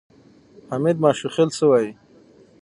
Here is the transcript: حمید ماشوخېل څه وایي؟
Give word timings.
حمید 0.69 0.97
ماشوخېل 1.03 1.49
څه 1.57 1.63
وایي؟ 1.69 1.91